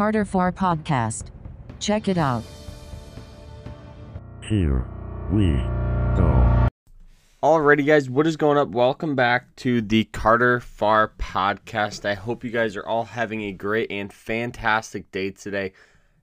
Carter 0.00 0.24
Farr 0.24 0.50
Podcast. 0.50 1.24
Check 1.78 2.08
it 2.08 2.16
out. 2.16 2.42
Here 4.42 4.88
we 5.30 5.48
go. 6.16 6.68
Alrighty, 7.42 7.84
guys, 7.84 8.08
what 8.08 8.26
is 8.26 8.38
going 8.38 8.56
up? 8.56 8.70
Welcome 8.70 9.14
back 9.14 9.54
to 9.56 9.82
the 9.82 10.04
Carter 10.04 10.58
Farr 10.58 11.12
podcast. 11.18 12.08
I 12.08 12.14
hope 12.14 12.44
you 12.44 12.50
guys 12.50 12.76
are 12.76 12.86
all 12.86 13.04
having 13.04 13.42
a 13.42 13.52
great 13.52 13.92
and 13.92 14.10
fantastic 14.10 15.10
day 15.12 15.32
today. 15.32 15.74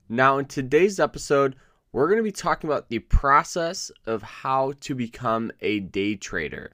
Now, 0.08 0.38
in 0.38 0.46
today's 0.46 0.98
episode, 0.98 1.54
we're 1.92 2.08
going 2.08 2.18
to 2.18 2.24
be 2.24 2.32
talking 2.32 2.68
about 2.68 2.88
the 2.88 2.98
process 2.98 3.92
of 4.06 4.24
how 4.24 4.72
to 4.80 4.96
become 4.96 5.52
a 5.60 5.78
day 5.78 6.16
trader. 6.16 6.72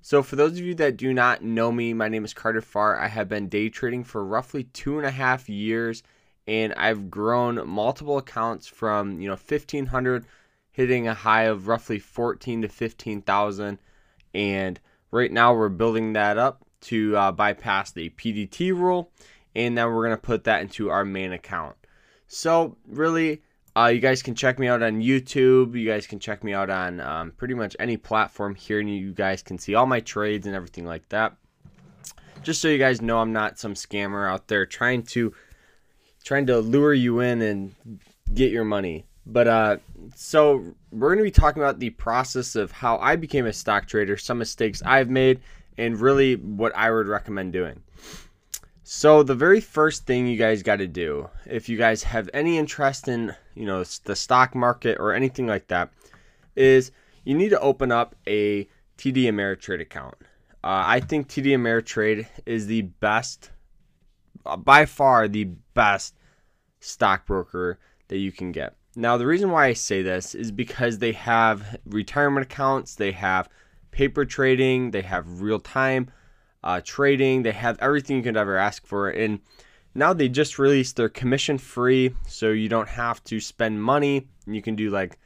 So, 0.00 0.22
for 0.22 0.36
those 0.36 0.52
of 0.52 0.64
you 0.64 0.74
that 0.76 0.96
do 0.96 1.12
not 1.12 1.44
know 1.44 1.70
me, 1.70 1.92
my 1.92 2.08
name 2.08 2.24
is 2.24 2.32
Carter 2.32 2.62
Farr. 2.62 2.98
I 2.98 3.08
have 3.08 3.28
been 3.28 3.50
day 3.50 3.68
trading 3.68 4.02
for 4.02 4.24
roughly 4.24 4.64
two 4.64 4.96
and 4.96 5.06
a 5.06 5.10
half 5.10 5.50
years, 5.50 6.02
and 6.48 6.72
I've 6.74 7.10
grown 7.10 7.68
multiple 7.68 8.18
accounts 8.18 8.66
from 8.66 9.20
you 9.20 9.28
know 9.28 9.36
1,500 9.36 10.24
hitting 10.78 11.08
a 11.08 11.14
high 11.14 11.42
of 11.42 11.66
roughly 11.66 11.98
14 11.98 12.62
to 12.62 12.68
15,000. 12.68 13.80
And 14.32 14.80
right 15.10 15.32
now 15.32 15.52
we're 15.52 15.70
building 15.70 16.12
that 16.12 16.38
up 16.38 16.64
to 16.82 17.16
uh, 17.16 17.32
bypass 17.32 17.90
the 17.90 18.10
PDT 18.10 18.70
rule. 18.70 19.10
And 19.56 19.76
then 19.76 19.86
we're 19.86 20.06
going 20.06 20.16
to 20.16 20.22
put 20.22 20.44
that 20.44 20.62
into 20.62 20.88
our 20.88 21.04
main 21.04 21.32
account. 21.32 21.74
So, 22.28 22.76
really, 22.86 23.42
uh, 23.74 23.86
you 23.86 23.98
guys 23.98 24.22
can 24.22 24.36
check 24.36 24.60
me 24.60 24.68
out 24.68 24.82
on 24.82 25.02
YouTube. 25.02 25.76
You 25.76 25.84
guys 25.84 26.06
can 26.06 26.20
check 26.20 26.44
me 26.44 26.54
out 26.54 26.70
on 26.70 27.00
um, 27.00 27.32
pretty 27.32 27.54
much 27.54 27.74
any 27.80 27.96
platform 27.96 28.54
here. 28.54 28.78
And 28.78 28.88
you 28.88 29.12
guys 29.12 29.42
can 29.42 29.58
see 29.58 29.74
all 29.74 29.86
my 29.86 29.98
trades 29.98 30.46
and 30.46 30.54
everything 30.54 30.86
like 30.86 31.08
that. 31.08 31.36
Just 32.44 32.60
so 32.60 32.68
you 32.68 32.78
guys 32.78 33.02
know, 33.02 33.18
I'm 33.18 33.32
not 33.32 33.58
some 33.58 33.74
scammer 33.74 34.30
out 34.30 34.46
there 34.46 34.64
trying 34.64 35.02
to 35.04 35.34
trying 36.24 36.46
to 36.46 36.58
lure 36.58 36.94
you 36.94 37.20
in 37.20 37.42
and 37.42 37.74
get 38.34 38.50
your 38.50 38.64
money. 38.64 39.04
But 39.26 39.46
uh, 39.46 39.76
so 40.14 40.74
we're 40.90 41.08
going 41.08 41.18
to 41.18 41.24
be 41.24 41.30
talking 41.30 41.62
about 41.62 41.78
the 41.78 41.90
process 41.90 42.56
of 42.56 42.72
how 42.72 42.96
I 42.98 43.16
became 43.16 43.46
a 43.46 43.52
stock 43.52 43.86
trader, 43.86 44.16
some 44.16 44.38
mistakes 44.38 44.82
I've 44.84 45.10
made, 45.10 45.40
and 45.76 46.00
really 46.00 46.36
what 46.36 46.74
I 46.74 46.90
would 46.90 47.06
recommend 47.06 47.52
doing. 47.52 47.82
So 48.90 49.22
the 49.22 49.34
very 49.34 49.60
first 49.60 50.06
thing 50.06 50.26
you 50.26 50.38
guys 50.38 50.62
got 50.62 50.76
to 50.76 50.86
do, 50.86 51.28
if 51.44 51.68
you 51.68 51.76
guys 51.76 52.02
have 52.04 52.30
any 52.32 52.56
interest 52.56 53.06
in, 53.06 53.34
you 53.54 53.66
know, 53.66 53.84
the 54.04 54.16
stock 54.16 54.54
market 54.54 54.96
or 54.98 55.12
anything 55.12 55.46
like 55.46 55.68
that, 55.68 55.90
is 56.56 56.90
you 57.24 57.34
need 57.34 57.50
to 57.50 57.60
open 57.60 57.92
up 57.92 58.16
a 58.26 58.64
TD 58.96 59.24
Ameritrade 59.24 59.82
account. 59.82 60.14
Uh, 60.64 60.82
I 60.86 61.00
think 61.00 61.28
TD 61.28 61.48
Ameritrade 61.48 62.26
is 62.46 62.66
the 62.66 62.82
best, 62.82 63.50
uh, 64.46 64.56
by 64.56 64.86
far 64.86 65.28
the 65.28 65.44
best 65.74 66.14
stockbroker 66.80 67.78
that 68.08 68.18
you 68.18 68.32
can 68.32 68.52
get. 68.52 68.74
Now, 68.96 69.16
the 69.16 69.26
reason 69.26 69.50
why 69.50 69.66
I 69.66 69.72
say 69.74 70.02
this 70.02 70.34
is 70.34 70.50
because 70.50 70.98
they 70.98 71.12
have 71.12 71.78
retirement 71.86 72.46
accounts, 72.46 72.94
they 72.94 73.12
have 73.12 73.48
paper 73.90 74.24
trading, 74.24 74.90
they 74.90 75.02
have 75.02 75.40
real 75.40 75.60
time 75.60 76.10
uh, 76.64 76.80
trading, 76.84 77.42
they 77.42 77.52
have 77.52 77.78
everything 77.80 78.16
you 78.16 78.22
could 78.22 78.36
ever 78.36 78.56
ask 78.56 78.86
for. 78.86 79.08
And 79.08 79.40
now 79.94 80.12
they 80.12 80.28
just 80.28 80.58
released 80.58 80.96
their 80.96 81.08
commission 81.08 81.58
free, 81.58 82.14
so 82.26 82.50
you 82.50 82.68
don't 82.68 82.88
have 82.88 83.22
to 83.24 83.40
spend 83.40 83.82
money. 83.82 84.26
And 84.46 84.56
you 84.56 84.62
can 84.62 84.74
do 84.74 84.90
like 84.90 85.18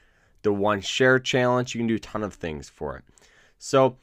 the 0.42 0.52
one 0.52 0.80
share 0.80 1.18
challenge, 1.18 1.74
you 1.74 1.78
can 1.78 1.86
do 1.86 1.96
a 1.96 2.00
ton 2.00 2.22
of 2.22 2.34
things 2.34 2.68
for 2.68 2.98
it. 2.98 3.04
So, 3.58 3.96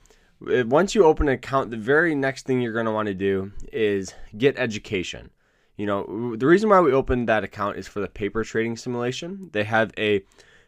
uh, 0.47 0.63
once 0.65 0.95
you 0.95 1.03
open 1.03 1.27
an 1.27 1.35
account, 1.35 1.69
the 1.69 1.77
very 1.77 2.15
next 2.15 2.45
thing 2.45 2.61
you're 2.61 2.73
going 2.73 2.85
to 2.85 2.91
want 2.91 3.07
to 3.07 3.13
do 3.13 3.51
is 3.73 4.13
get 4.37 4.57
education. 4.57 5.31
You 5.79 5.85
know, 5.85 6.35
the 6.35 6.45
reason 6.45 6.69
why 6.69 6.81
we 6.81 6.91
opened 6.91 7.29
that 7.29 7.45
account 7.45 7.77
is 7.77 7.87
for 7.87 8.01
the 8.01 8.09
paper 8.09 8.43
trading 8.43 8.75
simulation. 8.75 9.49
They 9.53 9.63
have 9.63 9.93
a 9.97 10.23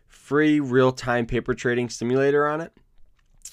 free 0.08 0.62
real 0.62 0.94
time 0.94 1.26
paper 1.26 1.54
trading 1.54 1.90
simulator 1.90 2.48
on 2.48 2.62
it. 2.62 2.72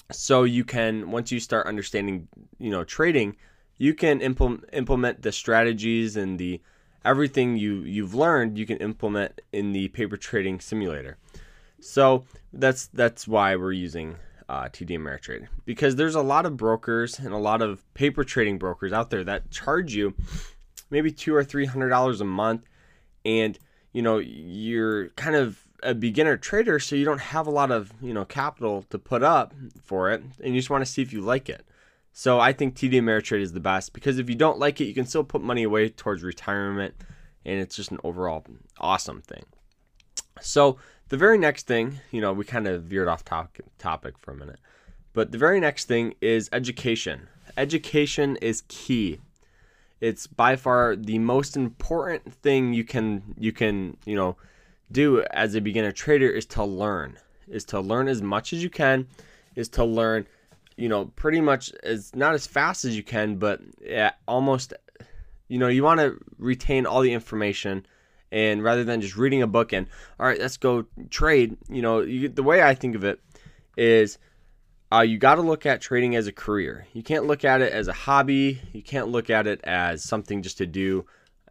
So 0.09 0.45
you 0.45 0.63
can, 0.63 1.11
once 1.11 1.33
you 1.33 1.41
start 1.41 1.67
understanding, 1.67 2.29
you 2.59 2.69
know, 2.69 2.85
trading, 2.85 3.35
you 3.77 3.93
can 3.93 4.21
implement 4.21 4.69
implement 4.71 5.21
the 5.21 5.33
strategies 5.33 6.15
and 6.15 6.39
the 6.39 6.61
everything 7.03 7.57
you 7.57 7.81
you've 7.81 8.15
learned 8.15 8.57
you 8.57 8.65
can 8.65 8.77
implement 8.77 9.41
in 9.51 9.73
the 9.73 9.89
paper 9.89 10.15
trading 10.15 10.61
simulator. 10.61 11.17
So 11.81 12.23
that's 12.53 12.87
that's 12.87 13.27
why 13.27 13.57
we're 13.57 13.73
using 13.73 14.15
uh, 14.47 14.69
TD 14.69 14.91
Ameritrade 14.91 15.49
because 15.65 15.97
there's 15.97 16.15
a 16.15 16.21
lot 16.21 16.45
of 16.45 16.55
brokers 16.55 17.19
and 17.19 17.33
a 17.33 17.37
lot 17.37 17.61
of 17.61 17.83
paper 17.95 18.23
trading 18.23 18.57
brokers 18.57 18.93
out 18.93 19.09
there 19.09 19.25
that 19.25 19.51
charge 19.51 19.93
you 19.93 20.13
maybe 20.89 21.11
two 21.11 21.35
or 21.35 21.43
three 21.43 21.65
hundred 21.65 21.89
dollars 21.89 22.21
a 22.21 22.25
month, 22.25 22.63
and 23.25 23.57
you 23.91 24.01
know 24.01 24.17
you're 24.17 25.09
kind 25.09 25.35
of 25.35 25.65
a 25.83 25.93
beginner 25.93 26.37
trader, 26.37 26.79
so 26.79 26.95
you 26.95 27.05
don't 27.05 27.21
have 27.21 27.47
a 27.47 27.51
lot 27.51 27.71
of 27.71 27.93
you 28.01 28.13
know 28.13 28.25
capital 28.25 28.83
to 28.89 28.99
put 28.99 29.23
up 29.23 29.53
for 29.83 30.11
it, 30.11 30.21
and 30.43 30.53
you 30.53 30.59
just 30.59 30.69
want 30.69 30.85
to 30.85 30.91
see 30.91 31.01
if 31.01 31.13
you 31.13 31.21
like 31.21 31.49
it. 31.49 31.65
So 32.11 32.39
I 32.39 32.53
think 32.53 32.75
TD 32.75 32.93
Ameritrade 32.93 33.41
is 33.41 33.53
the 33.53 33.59
best 33.59 33.93
because 33.93 34.19
if 34.19 34.29
you 34.29 34.35
don't 34.35 34.59
like 34.59 34.81
it, 34.81 34.85
you 34.85 34.93
can 34.93 35.05
still 35.05 35.23
put 35.23 35.41
money 35.41 35.63
away 35.63 35.89
towards 35.89 36.23
retirement, 36.23 36.95
and 37.45 37.59
it's 37.59 37.75
just 37.75 37.91
an 37.91 37.99
overall 38.03 38.45
awesome 38.79 39.21
thing. 39.21 39.43
So 40.41 40.77
the 41.09 41.17
very 41.17 41.37
next 41.37 41.67
thing, 41.67 41.99
you 42.11 42.21
know, 42.21 42.33
we 42.33 42.45
kind 42.45 42.67
of 42.67 42.83
veered 42.83 43.07
off 43.07 43.23
topic 43.23 43.65
topic 43.77 44.17
for 44.17 44.31
a 44.31 44.35
minute, 44.35 44.59
but 45.13 45.31
the 45.31 45.37
very 45.37 45.59
next 45.59 45.85
thing 45.85 46.13
is 46.21 46.49
education. 46.51 47.27
Education 47.57 48.35
is 48.37 48.63
key 48.67 49.19
it's 50.01 50.27
by 50.27 50.55
far 50.55 50.95
the 50.95 51.19
most 51.19 51.57
important 51.57 52.33
thing 52.33 52.73
you 52.73 52.83
can 52.83 53.35
you 53.37 53.51
can 53.51 53.97
you 54.05 54.15
know 54.15 54.35
do 54.91 55.23
as 55.31 55.55
a 55.55 55.61
beginner 55.61 55.91
trader 55.91 56.29
is 56.29 56.45
to 56.45 56.63
learn 56.63 57.17
is 57.47 57.65
to 57.65 57.79
learn 57.79 58.07
as 58.07 58.21
much 58.21 58.53
as 58.53 58.63
you 58.63 58.69
can 58.69 59.07
is 59.55 59.69
to 59.69 59.83
learn 59.83 60.25
you 60.77 60.87
know 60.87 61.05
pretty 61.15 61.41
much 61.41 61.71
as 61.83 62.15
not 62.15 62.33
as 62.33 62.47
fast 62.47 62.85
as 62.85 62.95
you 62.95 63.03
can 63.03 63.35
but 63.35 63.59
almost 64.27 64.73
you 65.47 65.59
know 65.59 65.67
you 65.67 65.83
want 65.83 65.99
to 65.99 66.17
retain 66.37 66.85
all 66.85 67.01
the 67.01 67.13
information 67.13 67.85
and 68.31 68.63
rather 68.63 68.83
than 68.83 69.01
just 69.01 69.17
reading 69.17 69.41
a 69.41 69.47
book 69.47 69.73
and 69.73 69.87
all 70.19 70.25
right 70.25 70.39
let's 70.39 70.57
go 70.57 70.85
trade 71.09 71.57
you 71.69 71.81
know 71.81 71.99
you, 72.01 72.29
the 72.29 72.43
way 72.43 72.63
i 72.63 72.73
think 72.73 72.95
of 72.95 73.03
it 73.03 73.19
is 73.77 74.17
uh, 74.91 75.01
you 75.01 75.17
got 75.17 75.35
to 75.35 75.41
look 75.41 75.65
at 75.65 75.81
trading 75.81 76.15
as 76.15 76.27
a 76.27 76.31
career. 76.31 76.87
You 76.93 77.03
can't 77.03 77.25
look 77.25 77.45
at 77.45 77.61
it 77.61 77.71
as 77.71 77.87
a 77.87 77.93
hobby. 77.93 78.61
You 78.73 78.81
can't 78.81 79.09
look 79.09 79.29
at 79.29 79.45
it 79.45 79.61
as 79.63 80.03
something 80.03 80.41
just 80.41 80.57
to 80.57 80.65
do, 80.65 81.05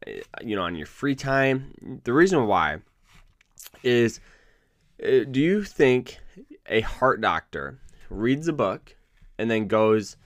uh, 0.06 0.10
you 0.42 0.56
know, 0.56 0.62
on 0.62 0.74
your 0.74 0.86
free 0.86 1.14
time. 1.14 2.00
The 2.04 2.12
reason 2.12 2.46
why 2.46 2.78
is 3.82 4.20
uh, 5.02 5.24
do 5.30 5.40
you 5.40 5.62
think 5.62 6.18
a 6.66 6.80
heart 6.80 7.20
doctor 7.20 7.78
reads 8.10 8.48
a 8.48 8.52
book 8.52 8.96
and 9.38 9.50
then 9.50 9.68
goes 9.68 10.16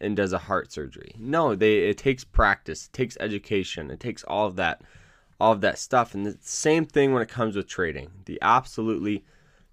and 0.00 0.14
does 0.14 0.34
a 0.34 0.38
heart 0.38 0.70
surgery? 0.70 1.14
No, 1.18 1.54
they 1.54 1.78
it 1.88 1.96
takes 1.96 2.22
practice, 2.22 2.86
it 2.86 2.92
takes 2.92 3.16
education, 3.18 3.90
it 3.90 4.00
takes 4.00 4.24
all 4.24 4.46
of 4.46 4.56
that 4.56 4.82
all 5.40 5.52
of 5.52 5.60
that 5.62 5.78
stuff 5.78 6.14
and 6.14 6.26
the 6.26 6.36
same 6.42 6.84
thing 6.84 7.12
when 7.12 7.22
it 7.22 7.28
comes 7.28 7.56
with 7.56 7.66
trading. 7.66 8.10
The 8.26 8.38
absolutely 8.42 9.24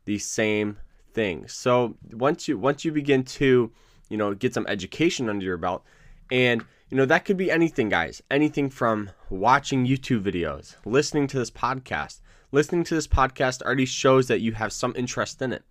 the 0.06 0.20
same 0.20 0.78
things. 1.16 1.53
So 1.53 1.96
once 2.12 2.48
you 2.48 2.59
once 2.59 2.86
you 2.86 2.92
begin 2.92 3.24
to, 3.24 3.72
you 4.09 4.18
know, 4.18 4.36
get 4.36 4.53
some 4.53 4.68
education 4.68 5.30
under 5.30 5.44
your 5.44 5.58
belt, 5.58 5.84
and 6.30 6.64
you 6.90 6.98
know 6.98 7.06
that 7.06 7.26
could 7.26 7.38
be 7.38 7.50
anything, 7.50 7.90
guys. 7.90 8.22
Anything 8.30 8.70
from 8.70 9.09
watching 9.31 9.88
YouTube 9.88 10.22
videos, 10.22 10.76
listening 10.86 11.26
to 11.28 11.40
this 11.40 11.50
podcast. 11.50 12.22
Listening 12.52 12.84
to 12.86 12.96
this 12.96 13.08
podcast 13.08 13.64
already 13.64 13.86
shows 13.86 14.28
that 14.28 14.40
you 14.40 14.53
have 14.53 14.72
some 14.72 14.94
interest 14.96 15.42
in 15.42 15.52
it. 15.52 15.64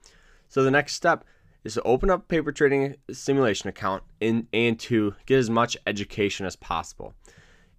So 0.49 0.65
the 0.65 0.71
next 0.71 0.95
step 0.95 1.25
is 1.63 1.75
to 1.75 1.83
open 1.83 2.11
up 2.11 2.21
a 2.21 2.25
paper 2.25 2.53
trading 2.53 2.97
simulation 3.11 3.69
account 3.69 4.03
and, 4.21 4.47
and 4.53 4.79
to 4.81 5.15
get 5.25 5.39
as 5.39 5.49
much 5.49 5.79
education 5.87 6.45
as 6.45 6.57
possible. 6.57 7.15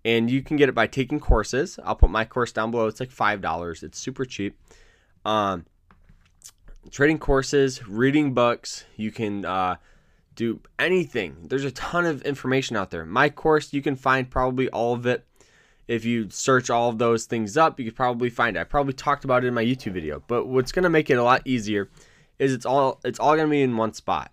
And 0.04 0.32
you 0.32 0.42
can 0.42 0.58
get 0.58 0.70
it 0.70 0.76
by 0.76 0.88
taking 0.88 1.20
courses. 1.20 1.78
I'll 1.84 1.96
put 1.96 2.10
my 2.10 2.26
course 2.26 2.52
down 2.52 2.72
below. 2.72 2.88
It's 2.88 3.00
like 3.00 3.12
five 3.12 3.42
dollars. 3.42 3.84
It's 3.84 4.00
super 4.00 4.26
cheap. 4.26 4.58
Um, 5.24 5.66
trading 6.92 7.20
courses, 7.20 7.88
reading 7.88 8.34
books. 8.34 8.86
You 8.96 9.12
can 9.12 9.46
uh, 9.46 9.76
do 10.36 10.60
anything. 10.78 11.36
There's 11.44 11.66
a 11.66 11.72
ton 11.72 12.06
of 12.06 12.22
information 12.24 12.76
out 12.76 12.92
there. 12.92 13.06
My 13.06 13.30
course, 13.30 13.74
you 13.74 13.82
can 13.82 13.96
find 13.96 14.30
probably 14.30 14.70
all 14.70 14.94
of 14.94 15.06
it. 15.06 15.26
If 15.88 16.04
you 16.04 16.30
search 16.30 16.70
all 16.70 16.90
of 16.90 16.98
those 16.98 17.26
things 17.26 17.58
up, 17.58 17.80
you 17.80 17.86
could 17.86 17.96
probably 17.96 18.30
find 18.30 18.58
it. 18.58 18.60
I 18.60 18.64
probably 18.64 18.94
talked 18.94 19.24
about 19.24 19.44
it 19.44 19.48
in 19.48 19.54
my 19.54 19.64
YouTube 19.64 19.94
video. 19.94 20.24
But 20.28 20.48
what's 20.48 20.72
going 20.72 20.84
to 20.84 20.90
make 20.90 21.10
it 21.10 21.18
a 21.18 21.24
lot 21.24 21.42
easier 21.46 21.90
is 22.40 22.54
it's 22.54 22.66
all 22.66 23.00
it's 23.04 23.20
all 23.20 23.36
going 23.36 23.48
to 23.48 23.52
be 23.52 23.62
in 23.62 23.78
one 23.78 23.94
spot. 23.94 24.32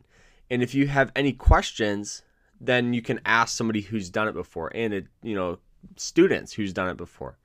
And 0.50 0.62
if 0.62 0.74
you 0.74 0.86
have 0.86 1.12
any 1.14 1.32
questions, 1.32 2.22
then 2.60 2.94
you 2.94 3.02
can 3.02 3.20
ask 3.24 3.56
somebody 3.56 3.82
who's 3.82 4.08
done 4.08 4.28
it 4.28 4.34
before 4.34 4.70
and 4.74 4.94
it, 4.94 5.06
you 5.22 5.34
know, 5.34 5.58
students 5.96 6.52
who's 6.52 6.72
done 6.72 6.88
it 6.88 6.96
before. 6.96 7.36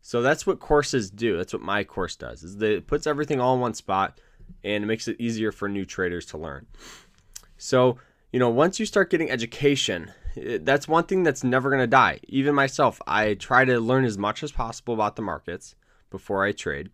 So 0.00 0.22
that's 0.22 0.46
what 0.46 0.58
courses 0.58 1.10
do. 1.10 1.36
That's 1.36 1.52
what 1.52 1.62
my 1.62 1.84
course 1.84 2.16
does. 2.16 2.42
Is 2.42 2.56
that 2.58 2.72
it 2.72 2.86
puts 2.86 3.06
everything 3.06 3.40
all 3.40 3.54
in 3.54 3.60
one 3.60 3.74
spot 3.74 4.20
and 4.64 4.84
it 4.84 4.86
makes 4.86 5.08
it 5.08 5.20
easier 5.20 5.52
for 5.52 5.68
new 5.68 5.84
traders 5.84 6.26
to 6.26 6.38
learn. 6.38 6.66
So, 7.58 7.98
you 8.32 8.38
know, 8.38 8.50
once 8.50 8.80
you 8.80 8.86
start 8.86 9.10
getting 9.10 9.30
education, 9.30 10.12
eh, 10.36 10.58
That's 10.60 10.88
one 10.88 11.04
thing 11.04 11.22
that's 11.22 11.44
never 11.44 11.70
going 11.70 11.82
to 11.82 11.86
die. 11.86 12.20
Even 12.28 12.54
myself, 12.54 13.00
I 13.06 13.34
try 13.34 13.64
to 13.64 13.78
learn 13.78 14.04
as 14.04 14.18
much 14.18 14.42
as 14.42 14.52
possible 14.52 14.94
about 14.94 15.16
the 15.16 15.22
markets 15.22 15.74
before 16.10 16.44
I 16.44 16.52
trade. 16.52 16.90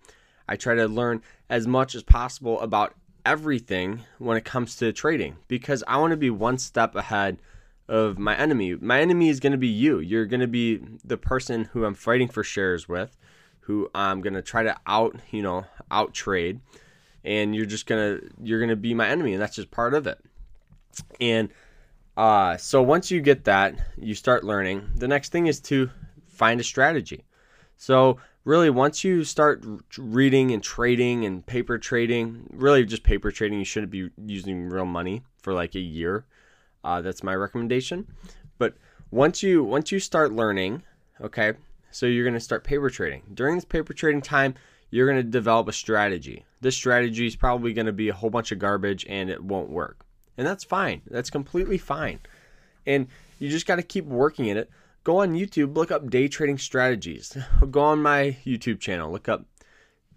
I 0.48 0.56
try 0.56 0.74
to 0.74 0.88
learn 0.88 1.22
as 1.48 1.66
much 1.66 1.94
as 1.94 2.02
possible 2.02 2.60
about 2.60 2.94
everything 3.24 4.04
when 4.18 4.36
it 4.36 4.44
comes 4.44 4.76
to 4.76 4.92
trading 4.92 5.36
because 5.48 5.84
I 5.86 5.98
want 5.98 6.12
to 6.12 6.16
be 6.16 6.30
one 6.30 6.58
step 6.58 6.94
ahead 6.94 7.38
of 7.88 8.18
my 8.18 8.36
enemy. 8.36 8.74
My 8.74 9.00
enemy 9.00 9.28
is 9.28 9.40
going 9.40 9.52
to 9.52 9.58
be 9.58 9.68
you. 9.68 9.98
You're 9.98 10.26
going 10.26 10.40
to 10.40 10.46
be 10.46 10.80
the 11.04 11.16
person 11.16 11.64
who 11.64 11.84
I'm 11.84 11.94
fighting 11.94 12.28
for 12.28 12.42
shares 12.42 12.88
with, 12.88 13.16
who 13.60 13.90
I'm 13.94 14.20
going 14.20 14.34
to 14.34 14.42
try 14.42 14.62
to 14.62 14.76
out, 14.86 15.16
you 15.30 15.42
know, 15.42 15.66
out 15.90 16.14
trade 16.14 16.60
and 17.24 17.54
you're 17.54 17.66
just 17.66 17.86
going 17.86 18.20
to 18.20 18.30
you're 18.42 18.58
going 18.58 18.70
to 18.70 18.76
be 18.76 18.94
my 18.94 19.08
enemy 19.08 19.32
and 19.32 19.42
that's 19.42 19.56
just 19.56 19.70
part 19.70 19.94
of 19.94 20.06
it. 20.06 20.18
And 21.20 21.50
uh, 22.16 22.56
so 22.56 22.82
once 22.82 23.10
you 23.10 23.20
get 23.20 23.44
that, 23.44 23.78
you 23.96 24.14
start 24.14 24.42
learning. 24.42 24.88
The 24.96 25.08
next 25.08 25.30
thing 25.30 25.46
is 25.46 25.60
to 25.62 25.90
find 26.26 26.60
a 26.60 26.64
strategy. 26.64 27.24
So 27.76 28.18
really, 28.44 28.70
once 28.70 29.04
you 29.04 29.22
start 29.24 29.64
reading 29.96 30.50
and 30.52 30.62
trading 30.62 31.24
and 31.24 31.46
paper 31.46 31.78
trading, 31.78 32.48
really 32.50 32.84
just 32.84 33.04
paper 33.04 33.30
trading, 33.30 33.58
you 33.58 33.64
shouldn't 33.64 33.92
be 33.92 34.10
using 34.24 34.68
real 34.68 34.84
money 34.84 35.22
for 35.42 35.52
like 35.52 35.74
a 35.74 35.80
year. 35.80 36.24
Uh, 36.82 37.00
that's 37.02 37.22
my 37.22 37.34
recommendation. 37.34 38.06
But 38.58 38.74
once 39.10 39.42
you 39.42 39.62
once 39.62 39.92
you 39.92 40.00
start 40.00 40.32
learning, 40.32 40.82
okay, 41.20 41.52
so 41.90 42.06
you're 42.06 42.24
gonna 42.24 42.40
start 42.40 42.64
paper 42.64 42.90
trading. 42.90 43.22
During 43.32 43.54
this 43.54 43.64
paper 43.64 43.92
trading 43.92 44.22
time, 44.22 44.54
you're 44.90 45.08
gonna 45.08 45.22
develop 45.22 45.68
a 45.68 45.72
strategy. 45.72 46.44
This 46.60 46.76
strategy 46.76 47.26
is 47.26 47.36
probably 47.36 47.72
gonna 47.72 47.92
be 47.92 48.08
a 48.08 48.14
whole 48.14 48.30
bunch 48.30 48.52
of 48.52 48.58
garbage 48.58 49.04
and 49.08 49.30
it 49.30 49.42
won't 49.42 49.70
work. 49.70 50.04
And 50.36 50.46
that's 50.46 50.64
fine. 50.64 51.02
That's 51.10 51.30
completely 51.30 51.78
fine. 51.78 52.20
And 52.86 53.08
you 53.38 53.48
just 53.48 53.66
got 53.66 53.76
to 53.76 53.82
keep 53.82 54.04
working 54.06 54.46
in 54.46 54.56
it. 54.56 54.70
Go 55.04 55.18
on 55.18 55.32
YouTube, 55.32 55.76
look 55.76 55.90
up 55.90 56.10
day 56.10 56.28
trading 56.28 56.58
strategies. 56.58 57.36
Go 57.70 57.80
on 57.80 58.02
my 58.02 58.36
YouTube 58.44 58.80
channel, 58.80 59.10
look 59.10 59.28
up 59.28 59.46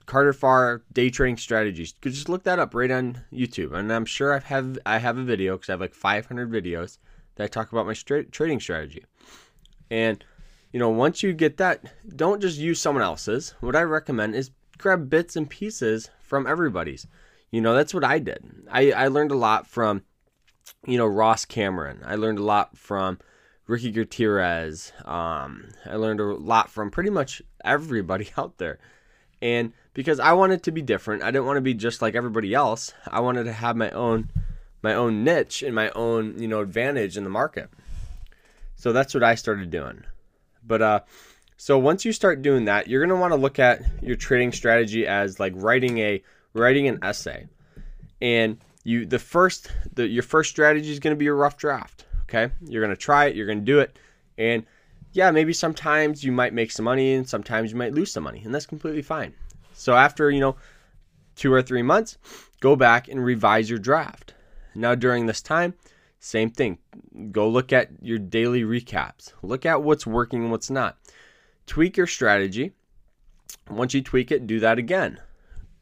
Carter 0.06 0.34
Farr 0.34 0.84
day 0.92 1.10
trading 1.10 1.38
strategies. 1.38 1.94
Just 1.94 2.30
look 2.30 2.44
that 2.44 2.60
up 2.60 2.74
right 2.74 2.92
on 2.92 3.22
YouTube, 3.32 3.74
and 3.74 3.92
I'm 3.92 4.06
sure 4.06 4.34
I 4.34 4.40
have 4.40 4.78
I 4.86 4.98
have 4.98 5.18
a 5.18 5.24
video 5.24 5.56
because 5.56 5.70
I 5.70 5.74
have 5.74 5.82
like 5.82 5.94
500 5.94 6.52
videos 6.52 6.98
that 7.36 7.46
I 7.46 7.48
talk 7.48 7.72
about 7.72 7.86
my 7.86 7.94
trading 7.94 8.60
strategy. 8.60 9.06
And 9.90 10.24
you 10.74 10.80
know, 10.80 10.90
once 10.90 11.24
you 11.24 11.34
get 11.34 11.58
that, 11.58 11.94
don't 12.16 12.42
just 12.42 12.58
use 12.58 12.82
someone 12.82 13.04
else's. 13.04 13.56
What 13.60 13.76
I 13.76 13.84
recommend 13.84 14.36
is 14.36 14.52
grab 14.82 15.10
bits 15.10 15.36
and 15.36 15.50
pieces 15.50 16.10
from 16.22 16.48
everybody's. 16.48 17.08
You 17.52 17.62
know, 17.62 17.76
that's 17.76 17.94
what 17.94 18.04
I 18.04 18.20
did. 18.20 18.44
I, 18.70 18.92
I 18.92 19.08
learned 19.08 19.32
a 19.32 19.36
lot 19.36 19.68
from, 19.68 20.04
you 20.86 20.98
know, 20.98 21.06
Ross 21.06 21.46
Cameron. 21.46 22.02
I 22.06 22.16
learned 22.16 22.40
a 22.40 22.44
lot 22.44 22.78
from 22.78 23.20
Ricky 23.68 23.92
Gutierrez. 23.92 24.92
Um, 25.06 25.70
I 25.86 25.96
learned 25.96 26.20
a 26.20 26.26
lot 26.26 26.70
from 26.70 26.92
pretty 26.92 27.10
much 27.10 27.42
everybody 27.64 28.30
out 28.38 28.58
there. 28.58 28.80
And 29.42 29.74
because 29.94 30.20
I 30.20 30.34
wanted 30.34 30.64
to 30.64 30.72
be 30.72 30.82
different, 30.82 31.24
I 31.24 31.32
didn't 31.32 31.46
want 31.46 31.58
to 31.58 31.62
be 31.62 31.74
just 31.74 32.02
like 32.02 32.16
everybody 32.16 32.54
else. 32.54 32.94
I 33.08 33.20
wanted 33.22 33.46
to 33.46 33.54
have 33.54 33.76
my 33.76 33.90
own 33.92 34.30
my 34.84 34.96
own 34.96 35.24
niche 35.24 35.62
and 35.62 35.76
my 35.76 35.92
own, 35.92 36.40
you 36.42 36.48
know, 36.48 36.62
advantage 36.62 37.16
in 37.16 37.24
the 37.24 37.30
market. 37.30 37.70
So 38.76 38.92
that's 38.92 39.14
what 39.14 39.24
I 39.24 39.36
started 39.36 39.70
doing. 39.70 40.04
But 40.66 40.82
uh 40.82 41.00
so 41.62 41.78
once 41.78 42.04
you 42.04 42.12
start 42.12 42.42
doing 42.42 42.66
that, 42.66 42.88
you're 42.88 43.06
going 43.06 43.16
to 43.16 43.22
want 43.22 43.34
to 43.34 43.40
look 43.40 43.60
at 43.60 43.84
your 44.02 44.16
trading 44.16 44.52
strategy 44.52 45.06
as 45.06 45.40
like 45.40 45.54
writing 45.56 46.00
a 46.00 46.24
writing 46.56 46.88
an 46.88 46.98
essay. 47.04 47.48
And 48.20 48.58
you 48.84 49.06
the 49.06 49.20
first 49.20 49.72
the 49.94 50.08
your 50.08 50.24
first 50.24 50.50
strategy 50.50 50.90
is 50.90 50.98
going 50.98 51.16
to 51.16 51.20
be 51.20 51.28
a 51.28 51.34
rough 51.34 51.58
draft, 51.58 52.08
okay? 52.24 52.52
You're 52.66 52.82
going 52.82 52.96
to 52.96 53.00
try 53.00 53.26
it, 53.26 53.36
you're 53.36 53.46
going 53.46 53.60
to 53.60 53.64
do 53.64 53.78
it, 53.78 54.00
and 54.40 54.66
yeah, 55.12 55.30
maybe 55.30 55.54
sometimes 55.54 56.24
you 56.24 56.32
might 56.32 56.52
make 56.52 56.72
some 56.72 56.86
money 56.86 57.14
and 57.14 57.30
sometimes 57.30 57.72
you 57.72 57.78
might 57.78 57.94
lose 57.94 58.12
some 58.12 58.24
money, 58.24 58.42
and 58.44 58.56
that's 58.56 58.66
completely 58.66 59.04
fine. 59.04 59.32
So 59.74 59.94
after, 59.94 60.32
you 60.32 60.40
know, 60.40 60.56
2 61.36 61.54
or 61.54 61.62
3 61.62 61.84
months, 61.84 62.18
go 62.60 62.76
back 62.76 63.08
and 63.08 63.24
revise 63.24 63.70
your 63.70 63.78
draft. 63.78 64.34
Now 64.74 64.96
during 64.96 65.28
this 65.28 65.44
time, 65.44 65.76
same 66.20 66.50
thing. 66.50 66.80
Go 67.32 67.48
look 67.48 67.72
at 67.72 67.92
your 68.02 68.18
daily 68.18 68.64
recaps. 68.64 69.34
Look 69.44 69.68
at 69.68 69.84
what's 69.84 70.08
working 70.08 70.42
and 70.42 70.52
what's 70.52 70.72
not. 70.72 70.98
Tweak 71.68 71.98
your 71.98 72.08
strategy. 72.08 72.72
Once 73.70 73.94
you 73.94 74.02
tweak 74.02 74.32
it, 74.32 74.48
do 74.48 74.60
that 74.60 74.78
again. 74.78 75.20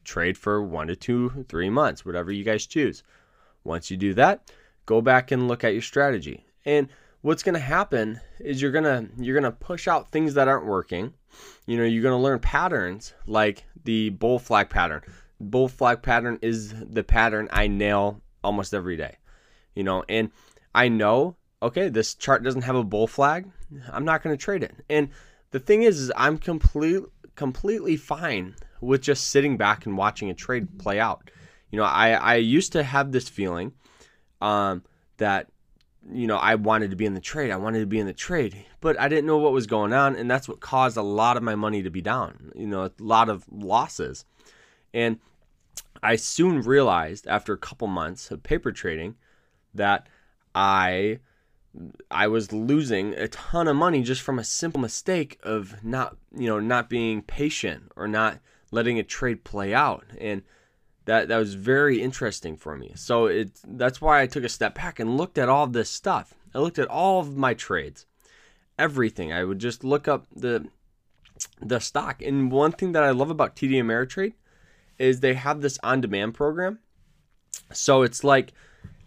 Trade 0.03 0.37
for 0.37 0.61
one 0.61 0.87
to 0.87 0.95
two, 0.95 1.45
three 1.49 1.69
months, 1.69 2.05
whatever 2.05 2.31
you 2.31 2.43
guys 2.43 2.65
choose. 2.65 3.03
Once 3.63 3.91
you 3.91 3.97
do 3.97 4.13
that, 4.13 4.51
go 4.85 5.01
back 5.01 5.31
and 5.31 5.47
look 5.47 5.63
at 5.63 5.73
your 5.73 5.81
strategy. 5.81 6.45
And 6.65 6.89
what's 7.21 7.43
going 7.43 7.53
to 7.53 7.59
happen 7.59 8.19
is 8.39 8.61
you're 8.61 8.71
going 8.71 8.83
to 8.83 9.07
you're 9.21 9.39
going 9.39 9.51
to 9.51 9.57
push 9.57 9.87
out 9.87 10.11
things 10.11 10.33
that 10.35 10.47
aren't 10.47 10.65
working. 10.65 11.13
You 11.65 11.77
know, 11.77 11.83
you're 11.83 12.03
going 12.03 12.17
to 12.17 12.23
learn 12.23 12.39
patterns 12.39 13.13
like 13.27 13.65
the 13.83 14.09
bull 14.09 14.39
flag 14.39 14.69
pattern. 14.69 15.01
Bull 15.39 15.67
flag 15.67 16.01
pattern 16.01 16.39
is 16.41 16.73
the 16.73 17.03
pattern 17.03 17.47
I 17.51 17.67
nail 17.67 18.21
almost 18.43 18.73
every 18.73 18.97
day. 18.97 19.17
You 19.75 19.83
know, 19.83 20.03
and 20.09 20.31
I 20.73 20.89
know, 20.89 21.35
okay, 21.61 21.89
this 21.89 22.15
chart 22.15 22.43
doesn't 22.43 22.63
have 22.63 22.75
a 22.75 22.83
bull 22.83 23.07
flag. 23.07 23.49
I'm 23.91 24.05
not 24.05 24.23
going 24.23 24.35
to 24.35 24.43
trade 24.43 24.63
it. 24.63 24.73
And 24.89 25.09
the 25.51 25.60
thing 25.60 25.84
is, 25.84 26.00
is 26.00 26.12
I'm 26.16 26.38
complete, 26.38 27.04
completely 27.36 27.98
fine 27.98 28.56
with 28.81 29.01
just 29.01 29.30
sitting 29.30 29.57
back 29.57 29.86
and 29.86 29.98
watching 29.98 30.30
a 30.30 30.34
trade 30.34 30.80
play 30.80 31.00
out. 31.00 31.31
You 31.72 31.78
know, 31.78 31.86
I, 31.86 32.12
I 32.12 32.36
used 32.36 32.72
to 32.74 32.84
have 32.84 33.12
this 33.12 33.30
feeling 33.30 33.74
um, 34.42 34.84
that, 35.18 35.48
you 36.12 36.28
know, 36.28 36.38
I 36.38 36.56
wanted 36.56 36.90
to 36.92 36.96
be 36.96 37.06
in 37.06 37.13
the 37.13 37.19
trade. 37.19 37.51
I 37.51 37.57
wanted 37.57 37.80
to 37.80 37.86
be 37.86 38.00
in 38.00 38.07
the 38.07 38.13
trade, 38.13 38.66
but 38.81 39.00
I 39.00 39.07
didn't 39.07 39.28
know 39.28 39.38
what 39.38 39.51
was 39.51 39.68
going 39.68 39.94
on. 39.94 40.16
And 40.16 40.30
that's 40.30 40.48
what 40.48 40.60
caused 40.60 40.98
a 40.98 41.01
lot 41.01 41.38
of 41.38 41.44
my 41.44 41.56
money 41.56 41.84
to 41.84 41.90
be 41.90 42.01
down, 42.01 42.51
you 42.56 42.68
know, 42.68 42.86
a 42.86 42.92
lot 43.00 43.30
of 43.30 43.46
losses. 43.51 44.25
And 44.94 45.19
I 46.01 46.16
soon 46.16 46.62
realized 46.62 47.28
after 47.28 47.54
a 47.54 47.57
couple 47.57 47.88
months 47.88 48.31
of 48.31 48.42
paper 48.42 48.72
trading 48.72 49.16
that 49.74 50.07
I 50.56 51.19
I 52.10 52.27
was 52.27 52.51
losing 52.51 53.13
a 53.13 53.27
ton 53.27 53.68
of 53.68 53.75
money 53.75 54.01
just 54.01 54.21
from 54.21 54.39
a 54.39 54.44
simple 54.44 54.81
mistake 54.81 55.39
of 55.44 55.83
not, 55.83 56.18
you 56.36 56.48
know, 56.48 56.60
not 56.60 56.89
being 56.89 57.21
patient 57.21 57.92
or 57.95 58.07
not 58.07 58.39
letting 58.71 59.00
a 59.00 59.04
trade 59.04 59.44
play 59.44 59.74
out. 59.74 60.06
And 60.19 60.44
that 61.06 61.27
that 61.27 61.38
was 61.38 61.54
very 61.54 62.01
interesting 62.01 62.56
for 62.57 62.75
me. 62.75 62.94
So 62.95 63.27
it 63.27 63.51
that's 63.66 64.01
why 64.01 64.21
I 64.21 64.27
took 64.27 64.44
a 64.44 64.50
step 64.50 64.75
back 64.75 65.00
and 65.00 65.18
looked 65.18 65.38
at 65.38 65.50
all 65.50 65.63
of 65.63 65.74
this 65.74 65.89
stuff. 65.89 66.33
I 66.54 66.60
looked 66.60 66.80
at 66.80 66.88
all 66.88 67.19
of 67.19 67.38
my 67.38 67.54
trades. 67.54 68.06
Everything. 68.77 69.31
I 69.31 69.44
would 69.44 69.60
just 69.60 69.83
look 69.83 70.07
up 70.07 70.25
the 70.36 70.68
the 71.62 71.80
stock. 71.80 72.22
And 72.22 72.51
one 72.51 72.72
thing 72.72 72.93
that 72.93 73.03
I 73.03 73.12
love 73.12 73.29
about 73.29 73.55
TD 73.55 73.74
Ameritrade 73.74 74.34
is 74.98 75.20
they 75.20 75.34
have 75.34 75.62
this 75.62 75.79
on-demand 75.84 76.34
program. 76.34 76.79
So 77.72 78.01
it's 78.01 78.24
like 78.24 78.53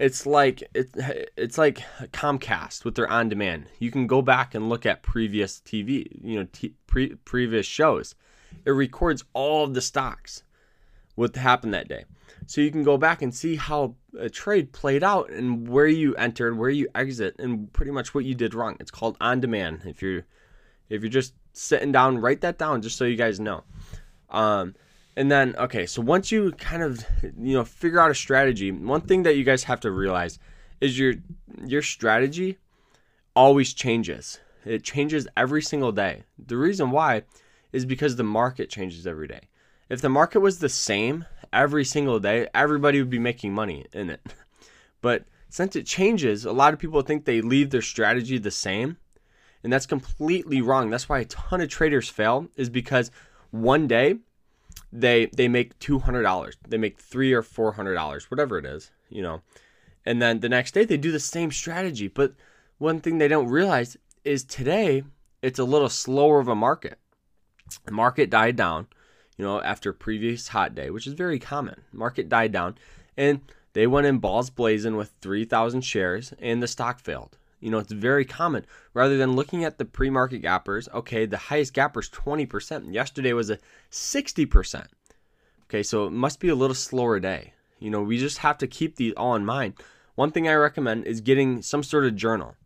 it's 0.03 0.27
like 0.27 0.65
it's 0.75 0.99
it's 1.37 1.57
like 1.57 1.81
Comcast 2.13 2.85
with 2.85 2.97
their 2.97 3.09
on 3.09 3.29
demand. 3.29 3.67
You 3.79 3.93
can 3.93 4.09
go 4.09 4.21
back 4.21 4.53
and 4.53 4.69
look 4.69 4.85
at 4.85 5.05
previous 5.05 5.61
TV, 5.61 6.09
you 6.21 6.41
know, 6.41 6.49
t- 6.53 6.75
pre- 6.89 7.15
previous 7.15 7.67
shows. 7.67 8.17
It 8.65 8.71
records 8.71 9.23
all 9.33 9.63
of 9.63 9.75
the 9.75 9.81
stocks, 9.81 10.43
what 11.15 11.37
happened 11.37 11.73
that 11.75 11.87
day. 11.87 12.05
So 12.47 12.61
you 12.61 12.73
can 12.73 12.83
go 12.83 12.99
back 12.99 13.23
and 13.23 13.33
see 13.33 13.55
how 13.55 13.95
a 14.19 14.29
trade 14.29 14.73
played 14.73 15.05
out 15.05 15.31
and 15.31 15.69
where 15.69 15.87
you 15.87 16.17
entered, 16.17 16.59
where 16.59 16.69
you 16.69 16.89
exit, 16.97 17.37
and 17.39 17.73
pretty 17.73 17.93
much 17.93 18.13
what 18.13 18.25
you 18.25 18.35
did 18.35 18.55
wrong. 18.55 18.77
It's 18.81 18.91
called 18.91 19.17
on 19.21 19.39
demand. 19.39 19.83
If 19.87 20.03
you're 20.03 20.27
if 20.89 21.03
you're 21.03 21.11
just 21.11 21.33
sitting 21.53 21.93
down, 21.93 22.19
write 22.19 22.41
that 22.41 22.59
down 22.59 22.83
just 22.83 22.97
so 22.97 23.05
you 23.05 23.17
guys 23.17 23.39
know. 23.39 23.63
Um, 24.31 24.75
and 25.17 25.31
then, 25.31 25.55
okay, 25.57 25.85
so 25.87 26.01
once 26.01 26.33
you 26.33 26.53
kind 26.53 26.83
of, 26.83 27.05
you 27.23 27.55
know, 27.55 27.65
figure 27.65 28.01
out 28.01 28.11
a 28.11 28.15
strategy, 28.15 28.71
one 28.71 29.03
thing 29.03 29.25
that 29.25 29.37
you 29.37 29.45
guys 29.45 29.65
have 29.65 29.81
to 29.81 29.91
realize 29.91 30.39
is 30.81 30.99
your 30.99 31.15
your 31.65 31.83
strategy 31.83 32.59
always 33.37 33.75
changes. 33.75 34.41
It 34.65 34.85
changes 34.85 35.29
every 35.37 35.63
single 35.63 35.93
day. 35.93 36.25
The 36.39 36.57
reason 36.57 36.91
why 36.91 37.23
is 37.73 37.85
because 37.85 38.17
the 38.17 38.25
market 38.25 38.71
changes 38.71 39.07
every 39.07 39.29
day. 39.29 39.41
If 39.89 40.01
the 40.01 40.09
market 40.09 40.41
was 40.41 40.59
the 40.59 40.69
same 40.69 41.27
every 41.53 41.85
single 41.85 42.19
day, 42.19 42.49
everybody 42.55 42.99
would 42.99 43.11
be 43.11 43.19
making 43.19 43.53
money 43.55 43.87
in 43.93 44.11
it. 44.11 44.21
But 45.03 45.25
since 45.49 45.75
it 45.75 45.85
changes, 45.85 46.45
a 46.45 46.53
lot 46.53 46.73
of 46.73 46.79
people 46.79 47.03
think 47.03 47.25
they 47.25 47.41
leave 47.41 47.71
their 47.71 47.83
strategy 47.83 48.39
the 48.39 48.53
same, 48.53 48.99
and 49.65 49.73
that's 49.73 49.85
completely 49.85 50.63
wrong. 50.63 50.91
That's 50.91 51.09
why 51.09 51.19
a 51.19 51.25
ton 51.25 51.61
of 51.61 51.69
traders 51.69 52.09
fail 52.09 52.47
is 52.55 52.71
because 52.71 53.11
one 53.51 53.89
day 53.89 54.19
they 54.93 55.27
they 55.27 55.49
make 55.49 55.79
two 55.79 55.99
hundred 55.99 56.23
dollars, 56.23 56.57
they 56.69 56.79
make 56.79 56.99
three 56.99 57.33
or 57.33 57.43
four 57.43 57.73
hundred 57.73 57.95
dollars, 57.95 58.31
whatever 58.31 58.59
it 58.59 58.67
is, 58.67 58.91
you 59.09 59.23
know, 59.23 59.43
and 60.05 60.21
then 60.21 60.41
the 60.41 60.49
next 60.49 60.75
day 60.75 60.85
they 60.85 60.97
do 60.97 61.13
the 61.13 61.21
same 61.21 61.51
strategy. 61.51 62.09
But 62.09 62.35
one 62.79 63.01
thing 63.01 63.19
they 63.19 63.29
don't 63.29 63.49
realize 63.49 63.97
is 64.25 64.45
today 64.45 65.05
it's 65.41 65.59
a 65.59 65.65
little 65.65 65.89
slower 65.89 66.41
of 66.41 66.49
a 66.49 66.55
market. 66.55 66.99
The 67.85 67.93
market 67.93 68.29
died 68.29 68.57
down, 68.57 68.89
you 69.37 69.45
know, 69.45 69.63
after 69.63 69.93
previous 69.93 70.49
hot 70.49 70.75
day, 70.75 70.91
which 70.91 71.07
is 71.07 71.15
very 71.15 71.39
common. 71.39 71.83
Market 71.93 72.29
died 72.29 72.53
down, 72.53 72.77
and 73.17 73.41
they 73.73 73.87
went 73.87 74.07
in 74.07 74.19
balls 74.19 74.51
blazing 74.51 74.97
with 74.97 75.13
three 75.21 75.45
thousand 75.45 75.83
shares, 75.83 76.35
and 76.39 76.63
the 76.63 76.69
stock 76.69 77.01
failed. 77.01 77.39
You 77.63 77.71
know, 77.71 77.79
it's 77.79 77.93
very 77.93 78.25
common. 78.25 78.67
Rather 78.93 79.17
than 79.17 79.37
looking 79.37 79.65
at 79.65 79.79
the 79.79 79.85
pre-market 79.85 80.39
gappers, 80.39 80.89
okay, 80.93 81.27
the 81.27 81.39
highest 81.39 81.73
gapper 81.73 82.01
is 82.01 82.11
20%. 82.11 82.93
Yesterday 82.93 83.33
was 83.33 83.51
a 83.51 83.59
60%. 83.91 84.87
Okay, 85.65 85.83
so 85.83 86.07
it 86.07 86.11
must 86.11 86.41
be 86.41 86.49
a 86.49 86.55
little 86.55 86.75
slower 86.75 87.21
day. 87.21 87.55
You 87.79 87.91
know, 87.91 88.03
we 88.03 88.19
just 88.19 88.39
have 88.39 88.59
to 88.59 88.67
keep 88.67 88.97
these 88.97 89.15
all 89.17 89.35
in 89.37 89.47
mind. 89.47 89.75
One 90.17 90.33
thing 90.33 90.49
I 90.49 90.55
recommend 90.55 91.07
is 91.07 91.21
getting 91.21 91.63
some 91.63 91.83
sort 91.83 92.05
of 92.05 92.17
journal. 92.17 92.57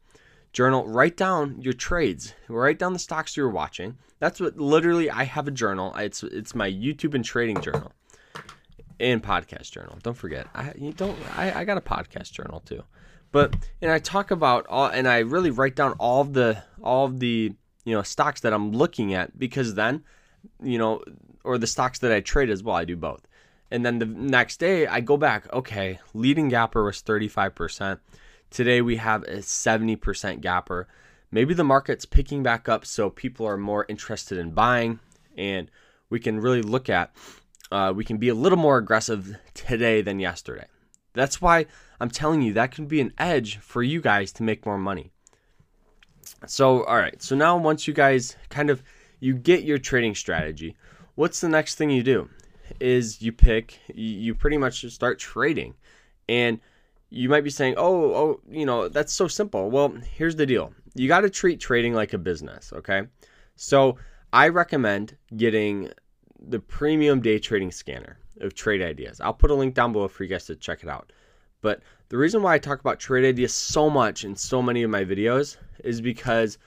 Journal, 0.52 0.88
write 0.88 1.16
down 1.16 1.60
your 1.60 1.74
trades, 1.74 2.32
write 2.48 2.78
down 2.78 2.94
the 2.94 2.98
stocks 2.98 3.36
you're 3.36 3.50
watching. 3.50 3.98
That's 4.18 4.40
what 4.40 4.56
literally 4.56 5.10
I 5.10 5.24
have 5.24 5.46
a 5.46 5.50
journal. 5.50 5.94
It's 5.96 6.22
it's 6.22 6.54
my 6.54 6.70
YouTube 6.70 7.14
and 7.14 7.24
trading 7.24 7.60
journal 7.60 7.92
and 8.98 9.22
podcast 9.22 9.70
journal. 9.70 9.98
Don't 10.02 10.16
forget, 10.16 10.46
I 10.54 10.72
you 10.76 10.92
don't 10.92 11.18
I, 11.36 11.60
I 11.60 11.64
got 11.64 11.76
a 11.76 11.82
podcast 11.82 12.32
journal 12.32 12.60
too. 12.60 12.82
But 13.36 13.54
and 13.82 13.92
I 13.92 13.98
talk 13.98 14.30
about 14.30 14.66
all 14.66 14.86
and 14.86 15.06
I 15.06 15.18
really 15.18 15.50
write 15.50 15.76
down 15.76 15.92
all 15.98 16.22
of 16.22 16.32
the 16.32 16.62
all 16.82 17.04
of 17.04 17.20
the 17.20 17.52
you 17.84 17.94
know 17.94 18.00
stocks 18.00 18.40
that 18.40 18.54
I'm 18.54 18.72
looking 18.72 19.12
at 19.12 19.38
because 19.38 19.74
then 19.74 20.04
you 20.62 20.78
know 20.78 21.02
or 21.44 21.58
the 21.58 21.66
stocks 21.66 21.98
that 21.98 22.10
I 22.10 22.20
trade 22.20 22.48
as 22.48 22.62
well. 22.62 22.76
I 22.76 22.86
do 22.86 22.96
both. 22.96 23.28
And 23.70 23.84
then 23.84 23.98
the 23.98 24.06
next 24.06 24.58
day 24.58 24.86
I 24.86 25.00
go 25.00 25.18
back, 25.18 25.52
okay, 25.52 25.98
leading 26.14 26.48
gapper 26.48 26.82
was 26.82 27.02
35%. 27.02 27.98
Today 28.48 28.80
we 28.80 28.96
have 28.96 29.22
a 29.24 29.40
70% 29.40 30.40
gapper. 30.40 30.88
Maybe 31.30 31.52
the 31.52 31.62
market's 31.62 32.06
picking 32.06 32.42
back 32.42 32.70
up 32.70 32.86
so 32.86 33.10
people 33.10 33.44
are 33.44 33.58
more 33.58 33.84
interested 33.86 34.38
in 34.38 34.52
buying 34.52 34.98
and 35.36 35.70
we 36.08 36.20
can 36.20 36.40
really 36.40 36.62
look 36.62 36.88
at 36.88 37.14
uh, 37.70 37.92
we 37.94 38.02
can 38.02 38.16
be 38.16 38.30
a 38.30 38.34
little 38.34 38.56
more 38.56 38.78
aggressive 38.78 39.36
today 39.52 40.00
than 40.00 40.20
yesterday. 40.20 40.68
That's 41.12 41.42
why 41.42 41.66
I'm 42.00 42.10
telling 42.10 42.42
you 42.42 42.52
that 42.52 42.72
can 42.72 42.86
be 42.86 43.00
an 43.00 43.12
edge 43.18 43.58
for 43.58 43.82
you 43.82 44.00
guys 44.00 44.32
to 44.32 44.42
make 44.42 44.66
more 44.66 44.78
money. 44.78 45.12
So, 46.46 46.84
all 46.84 46.96
right. 46.96 47.20
So 47.22 47.36
now 47.36 47.56
once 47.56 47.86
you 47.86 47.94
guys 47.94 48.36
kind 48.48 48.70
of 48.70 48.82
you 49.20 49.34
get 49.34 49.64
your 49.64 49.78
trading 49.78 50.14
strategy, 50.14 50.76
what's 51.14 51.40
the 51.40 51.48
next 51.48 51.76
thing 51.76 51.90
you 51.90 52.02
do? 52.02 52.28
Is 52.80 53.22
you 53.22 53.32
pick 53.32 53.78
you 53.94 54.34
pretty 54.34 54.58
much 54.58 54.84
start 54.92 55.18
trading. 55.18 55.74
And 56.28 56.60
you 57.10 57.28
might 57.28 57.44
be 57.44 57.50
saying, 57.50 57.74
"Oh, 57.76 58.14
oh, 58.14 58.40
you 58.50 58.66
know, 58.66 58.88
that's 58.88 59.12
so 59.12 59.28
simple." 59.28 59.70
Well, 59.70 59.96
here's 60.14 60.36
the 60.36 60.46
deal. 60.46 60.74
You 60.94 61.08
got 61.08 61.20
to 61.20 61.30
treat 61.30 61.60
trading 61.60 61.94
like 61.94 62.12
a 62.12 62.18
business, 62.18 62.72
okay? 62.72 63.02
So, 63.54 63.98
I 64.32 64.48
recommend 64.48 65.16
getting 65.36 65.92
the 66.40 66.58
premium 66.58 67.20
day 67.20 67.38
trading 67.38 67.70
scanner 67.70 68.18
of 68.40 68.54
trade 68.54 68.82
ideas. 68.82 69.20
I'll 69.20 69.34
put 69.34 69.50
a 69.50 69.54
link 69.54 69.74
down 69.74 69.92
below 69.92 70.08
for 70.08 70.24
you 70.24 70.28
guys 70.30 70.46
to 70.46 70.56
check 70.56 70.82
it 70.82 70.88
out. 70.88 71.12
But 71.66 71.82
the 72.10 72.16
reason 72.16 72.42
why 72.42 72.54
I 72.54 72.58
talk 72.60 72.78
about 72.78 73.00
trade 73.00 73.24
ideas 73.24 73.52
so 73.52 73.90
much 73.90 74.22
in 74.22 74.36
so 74.36 74.62
many 74.62 74.84
of 74.84 74.90
my 74.92 75.04
videos 75.04 75.56
is 75.82 76.00
because 76.00 76.58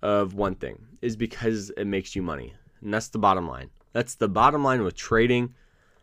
of 0.00 0.34
one 0.34 0.54
thing, 0.54 0.78
is 1.02 1.16
because 1.16 1.70
it 1.70 1.86
makes 1.86 2.14
you 2.14 2.22
money. 2.22 2.54
And 2.80 2.94
that's 2.94 3.08
the 3.08 3.18
bottom 3.18 3.48
line. 3.48 3.68
That's 3.94 4.14
the 4.14 4.28
bottom 4.28 4.62
line 4.62 4.84
with 4.84 4.94
trading. 4.94 5.52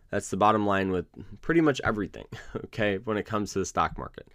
That's 0.10 0.30
the 0.30 0.36
bottom 0.36 0.66
line 0.66 0.92
with 0.92 1.06
pretty 1.40 1.62
much 1.62 1.80
everything, 1.86 2.26
okay, 2.66 2.98
when 3.06 3.16
it 3.16 3.26
comes 3.26 3.54
to 3.54 3.60
the 3.60 3.66
stock 3.66 3.98
market. 3.98 4.28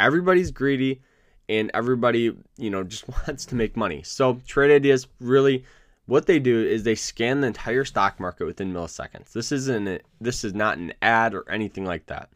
Everybody's 0.00 0.50
greedy 0.50 1.02
and 1.50 1.70
everybody, 1.74 2.34
you 2.56 2.70
know, 2.70 2.82
just 2.82 3.06
wants 3.26 3.44
to 3.44 3.54
make 3.54 3.76
money. 3.76 4.02
So, 4.02 4.40
trade 4.46 4.74
ideas 4.74 5.08
really 5.20 5.66
what 6.06 6.24
they 6.24 6.38
do 6.38 6.58
is 6.58 6.84
they 6.84 6.94
scan 6.94 7.42
the 7.42 7.48
entire 7.48 7.84
stock 7.84 8.18
market 8.18 8.46
within 8.46 8.72
milliseconds. 8.72 9.32
This 9.34 9.52
isn't 9.52 10.00
this 10.22 10.42
is 10.42 10.54
not 10.54 10.78
an 10.78 10.94
ad 11.02 11.34
or 11.34 11.46
anything 11.50 11.84
like 11.84 12.06
that. 12.06 12.30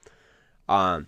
Um, 0.69 1.07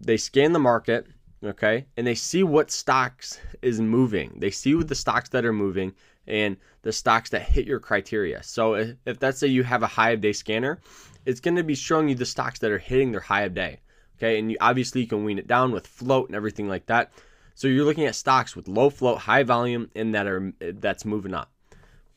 they 0.00 0.16
scan 0.16 0.52
the 0.52 0.58
market, 0.58 1.06
okay, 1.44 1.86
and 1.96 2.06
they 2.06 2.14
see 2.14 2.42
what 2.42 2.70
stocks 2.70 3.40
is 3.62 3.80
moving. 3.80 4.34
They 4.36 4.50
see 4.50 4.74
what 4.74 4.88
the 4.88 4.94
stocks 4.94 5.28
that 5.30 5.44
are 5.44 5.52
moving 5.52 5.94
and 6.26 6.56
the 6.82 6.92
stocks 6.92 7.30
that 7.30 7.42
hit 7.42 7.66
your 7.66 7.80
criteria. 7.80 8.42
So 8.42 8.74
if, 8.74 8.96
if 9.04 9.22
let's 9.22 9.38
say 9.38 9.48
you 9.48 9.62
have 9.62 9.82
a 9.82 9.86
high 9.88 10.10
of 10.10 10.20
day 10.20 10.32
scanner, 10.32 10.80
it's 11.26 11.40
going 11.40 11.56
to 11.56 11.64
be 11.64 11.74
showing 11.74 12.08
you 12.08 12.14
the 12.14 12.26
stocks 12.26 12.58
that 12.60 12.70
are 12.70 12.78
hitting 12.78 13.12
their 13.12 13.20
high 13.20 13.42
of 13.42 13.54
day. 13.54 13.80
Okay, 14.18 14.38
and 14.38 14.50
you 14.50 14.56
obviously 14.60 15.00
you 15.00 15.06
can 15.06 15.24
wean 15.24 15.38
it 15.38 15.46
down 15.46 15.72
with 15.72 15.86
float 15.86 16.28
and 16.28 16.36
everything 16.36 16.68
like 16.68 16.86
that. 16.86 17.12
So 17.54 17.68
you're 17.68 17.84
looking 17.84 18.04
at 18.04 18.14
stocks 18.14 18.54
with 18.54 18.68
low 18.68 18.90
float, 18.90 19.18
high 19.18 19.42
volume, 19.42 19.90
and 19.94 20.14
that 20.14 20.26
are 20.26 20.52
that's 20.60 21.04
moving 21.04 21.34
up 21.34 21.50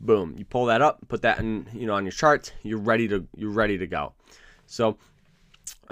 boom 0.05 0.35
you 0.37 0.45
pull 0.45 0.65
that 0.65 0.81
up 0.81 0.99
put 1.07 1.21
that 1.21 1.39
in 1.39 1.65
you 1.73 1.87
know 1.87 1.93
on 1.93 2.03
your 2.03 2.11
charts 2.11 2.51
you're 2.61 2.79
ready 2.79 3.07
to 3.07 3.25
you're 3.35 3.51
ready 3.51 3.77
to 3.77 3.87
go 3.87 4.13
so 4.65 4.97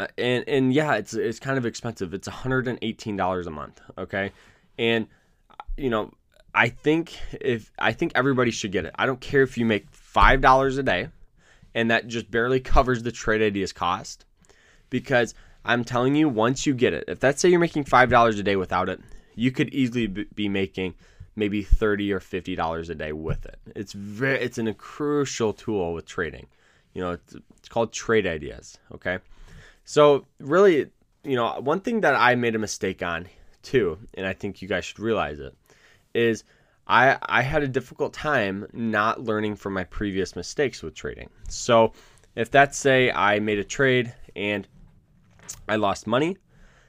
Uh, 0.01 0.07
and 0.17 0.43
and 0.47 0.73
yeah 0.73 0.95
it's 0.95 1.13
it's 1.13 1.39
kind 1.39 1.59
of 1.59 1.65
expensive. 1.65 2.13
It's 2.13 2.27
$118 2.27 3.47
a 3.47 3.49
month 3.51 3.81
okay? 3.97 4.31
And 4.79 5.07
you 5.77 5.89
know 5.89 6.11
i 6.53 6.67
think 6.67 7.17
if 7.39 7.71
i 7.79 7.93
think 7.93 8.11
everybody 8.15 8.51
should 8.51 8.71
get 8.71 8.85
it. 8.85 8.93
I 8.95 9.05
don't 9.05 9.21
care 9.21 9.43
if 9.43 9.57
you 9.57 9.65
make 9.65 9.85
five 9.91 10.41
dollars 10.41 10.77
a 10.77 10.83
day 10.83 11.09
and 11.75 11.91
that 11.91 12.07
just 12.07 12.31
barely 12.31 12.59
covers 12.59 13.03
the 13.03 13.11
trade 13.11 13.41
ideas 13.41 13.71
cost. 13.73 14.25
Because 14.89 15.35
i'm 15.63 15.83
telling 15.83 16.15
you 16.15 16.27
once 16.27 16.65
you 16.65 16.73
get 16.73 16.93
it 16.93 17.03
if 17.07 17.21
let's 17.21 17.39
say 17.39 17.49
you're 17.49 17.59
making 17.59 17.83
five 17.83 18.09
dollars 18.09 18.39
a 18.39 18.43
day 18.43 18.55
without 18.55 18.89
it 18.89 18.99
you 19.35 19.51
could 19.51 19.69
easily 19.69 20.07
be 20.07 20.49
making 20.49 20.95
maybe 21.35 21.61
30 21.61 22.11
or 22.11 22.19
50 22.19 22.55
dollars 22.55 22.89
a 22.89 22.95
day 22.95 23.13
with 23.13 23.45
it. 23.45 23.59
It's 23.75 23.93
very 23.93 24.39
it's 24.39 24.57
an, 24.57 24.73
crucial 24.73 25.53
tool 25.53 25.93
with 25.93 26.07
trading. 26.07 26.47
You 26.93 27.01
know 27.03 27.11
it's, 27.11 27.35
it's 27.57 27.69
called 27.69 27.93
trade 27.93 28.25
ideas 28.25 28.79
okay 28.93 29.19
so 29.83 30.25
really 30.39 30.89
you 31.23 31.35
know 31.35 31.59
one 31.59 31.79
thing 31.79 32.01
that 32.01 32.15
i 32.15 32.35
made 32.35 32.55
a 32.55 32.59
mistake 32.59 33.01
on 33.01 33.27
too 33.61 33.97
and 34.15 34.25
i 34.25 34.33
think 34.33 34.61
you 34.61 34.67
guys 34.67 34.85
should 34.85 34.99
realize 34.99 35.39
it 35.39 35.55
is 36.13 36.43
i 36.87 37.17
i 37.23 37.41
had 37.41 37.63
a 37.63 37.67
difficult 37.67 38.13
time 38.13 38.67
not 38.73 39.21
learning 39.21 39.55
from 39.55 39.73
my 39.73 39.83
previous 39.85 40.35
mistakes 40.35 40.81
with 40.81 40.93
trading 40.93 41.29
so 41.49 41.93
if 42.35 42.49
that's 42.49 42.77
say 42.77 43.11
i 43.11 43.39
made 43.39 43.59
a 43.59 43.63
trade 43.63 44.13
and 44.35 44.67
i 45.67 45.75
lost 45.75 46.07
money 46.07 46.37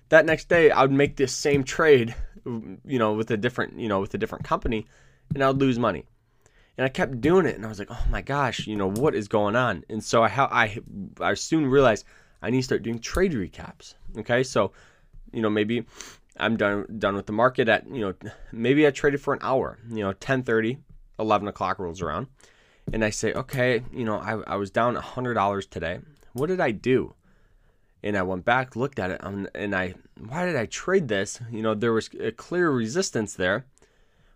that 0.08 0.24
next 0.24 0.48
day 0.48 0.70
i 0.70 0.82
would 0.82 0.92
make 0.92 1.16
this 1.16 1.32
same 1.32 1.62
trade 1.62 2.14
you 2.44 2.98
know, 2.98 3.12
with 3.12 3.30
a 3.30 3.36
different, 3.36 3.78
you 3.78 3.88
know, 3.88 4.00
with 4.00 4.14
a 4.14 4.18
different 4.18 4.44
company, 4.44 4.86
and 5.34 5.42
I'd 5.42 5.56
lose 5.56 5.78
money. 5.78 6.06
And 6.76 6.84
I 6.84 6.88
kept 6.88 7.20
doing 7.20 7.46
it, 7.46 7.54
and 7.54 7.64
I 7.64 7.68
was 7.68 7.78
like, 7.78 7.90
oh 7.90 8.04
my 8.10 8.22
gosh, 8.22 8.66
you 8.66 8.76
know, 8.76 8.90
what 8.90 9.14
is 9.14 9.28
going 9.28 9.56
on? 9.56 9.84
And 9.88 10.02
so 10.02 10.22
I, 10.22 10.30
I, 10.38 10.78
I 11.20 11.34
soon 11.34 11.66
realized 11.66 12.04
I 12.42 12.50
need 12.50 12.58
to 12.58 12.64
start 12.64 12.82
doing 12.82 12.98
trade 12.98 13.32
recaps. 13.32 13.94
Okay, 14.18 14.42
so, 14.42 14.72
you 15.32 15.42
know, 15.42 15.50
maybe 15.50 15.84
I'm 16.36 16.56
done 16.56 16.86
done 16.98 17.14
with 17.14 17.26
the 17.26 17.32
market 17.32 17.68
at, 17.68 17.86
you 17.88 18.00
know, 18.00 18.14
maybe 18.52 18.86
I 18.86 18.90
traded 18.90 19.20
for 19.20 19.34
an 19.34 19.40
hour. 19.42 19.78
You 19.88 20.04
know, 20.04 20.12
10:30, 20.12 20.78
11 21.18 21.48
o'clock 21.48 21.78
rolls 21.78 22.02
around, 22.02 22.26
and 22.92 23.04
I 23.04 23.10
say, 23.10 23.32
okay, 23.32 23.82
you 23.92 24.04
know, 24.04 24.18
I, 24.18 24.54
I 24.54 24.56
was 24.56 24.70
down 24.70 24.96
$100 24.96 25.70
today. 25.70 26.00
What 26.32 26.48
did 26.48 26.60
I 26.60 26.70
do? 26.70 27.14
and 28.02 28.16
I 28.16 28.22
went 28.22 28.44
back, 28.44 28.74
looked 28.74 28.98
at 28.98 29.10
it, 29.10 29.24
um, 29.24 29.48
and 29.54 29.74
I, 29.74 29.94
why 30.18 30.44
did 30.44 30.56
I 30.56 30.66
trade 30.66 31.08
this? 31.08 31.40
You 31.50 31.62
know, 31.62 31.74
there 31.74 31.92
was 31.92 32.10
a 32.18 32.32
clear 32.32 32.70
resistance 32.70 33.34
there. 33.34 33.64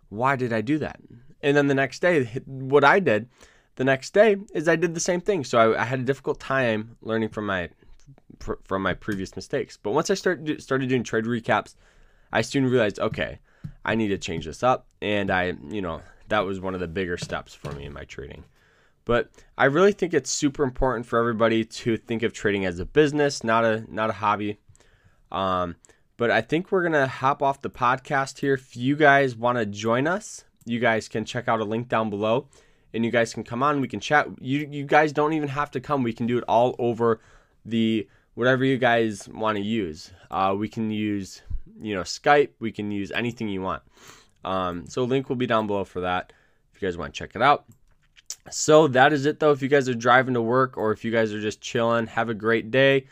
Why 0.09 0.35
did 0.35 0.53
I 0.53 0.61
do 0.61 0.77
that? 0.79 0.99
And 1.41 1.55
then 1.55 1.67
the 1.67 1.75
next 1.75 2.01
day, 2.01 2.25
what 2.45 2.83
I 2.83 2.99
did 2.99 3.27
the 3.75 3.83
next 3.83 4.13
day 4.13 4.37
is 4.53 4.67
I 4.67 4.75
did 4.75 4.95
the 4.95 4.99
same 4.99 5.21
thing. 5.21 5.43
So 5.43 5.73
I, 5.73 5.81
I 5.81 5.85
had 5.85 5.99
a 5.99 6.03
difficult 6.03 6.39
time 6.39 6.97
learning 7.01 7.29
from 7.29 7.45
my 7.45 7.69
from 8.39 8.81
my 8.81 8.93
previous 8.93 9.35
mistakes. 9.35 9.77
But 9.81 9.91
once 9.91 10.09
I 10.09 10.13
started 10.13 10.61
started 10.61 10.89
doing 10.89 11.03
trade 11.03 11.25
recaps, 11.25 11.75
I 12.31 12.41
soon 12.41 12.65
realized, 12.65 12.99
okay, 12.99 13.39
I 13.85 13.95
need 13.95 14.09
to 14.09 14.17
change 14.17 14.45
this 14.45 14.63
up, 14.63 14.87
and 15.01 15.31
I, 15.31 15.53
you 15.69 15.81
know, 15.81 16.01
that 16.29 16.45
was 16.45 16.59
one 16.59 16.73
of 16.73 16.79
the 16.79 16.87
bigger 16.87 17.17
steps 17.17 17.53
for 17.53 17.71
me 17.71 17.85
in 17.85 17.93
my 17.93 18.03
trading. 18.03 18.43
But 19.05 19.29
I 19.57 19.65
really 19.65 19.93
think 19.93 20.13
it's 20.13 20.29
super 20.29 20.63
important 20.63 21.05
for 21.05 21.17
everybody 21.17 21.63
to 21.63 21.95
think 21.95 22.23
of 22.23 22.33
trading 22.33 22.65
as 22.65 22.79
a 22.79 22.85
business, 22.85 23.43
not 23.43 23.63
a 23.63 23.85
not 23.89 24.09
a 24.09 24.13
hobby. 24.13 24.59
Um, 25.31 25.77
but 26.17 26.31
I 26.31 26.41
think 26.41 26.71
we're 26.71 26.83
gonna 26.83 27.07
hop 27.07 27.41
off 27.41 27.61
the 27.61 27.69
podcast 27.69 28.39
here. 28.39 28.55
If 28.55 28.75
you 28.75 28.97
guys 28.97 29.35
want 29.35 29.59
to 29.59 29.65
join 29.65 30.07
us, 30.07 30.43
you 30.65 30.79
guys 30.79 31.07
can 31.07 31.23
check 31.23 31.47
out 31.47 31.61
a 31.61 31.63
link 31.63 31.87
down 31.87 32.09
below, 32.09 32.47
and 32.93 33.05
you 33.05 33.11
guys 33.11 33.33
can 33.33 33.45
come 33.45 33.63
on. 33.63 33.79
We 33.79 33.87
can 33.87 34.01
chat. 34.01 34.27
You 34.41 34.67
you 34.69 34.83
guys 34.83 35.13
don't 35.13 35.33
even 35.33 35.49
have 35.49 35.71
to 35.71 35.79
come. 35.79 36.03
We 36.03 36.13
can 36.13 36.27
do 36.27 36.37
it 36.37 36.43
all 36.45 36.75
over 36.77 37.21
the 37.65 38.09
whatever 38.37 38.63
you 38.63 38.77
guys 38.77 39.27
want 39.27 39.57
to 39.57 39.63
use. 39.63 40.11
Uh, 40.29 40.55
we 40.55 40.69
can 40.69 40.91
use 40.91 41.41
you 41.81 41.95
know 41.95 42.03
Skype. 42.03 42.51
We 42.59 42.71
can 42.71 42.91
use 42.91 43.11
anything 43.11 43.49
you 43.49 43.63
want. 43.63 43.81
Um, 44.45 44.85
so 44.87 45.03
link 45.03 45.27
will 45.27 45.35
be 45.35 45.47
down 45.47 45.65
below 45.65 45.83
for 45.83 46.01
that. 46.01 46.31
If 46.73 46.81
you 46.81 46.87
guys 46.87 46.97
want 46.97 47.15
to 47.15 47.17
check 47.17 47.35
it 47.35 47.41
out. 47.41 47.65
So 48.51 48.87
that 48.89 49.11
is 49.11 49.25
it 49.25 49.39
though. 49.39 49.51
If 49.51 49.63
you 49.63 49.67
guys 49.67 49.89
are 49.89 49.95
driving 49.95 50.35
to 50.35 50.41
work 50.41 50.77
or 50.77 50.91
if 50.91 51.03
you 51.03 51.11
guys 51.11 51.33
are 51.33 51.41
just 51.41 51.61
chilling, 51.61 52.05
have 52.07 52.29
a 52.29 52.35
great 52.35 52.69
day. 52.69 53.07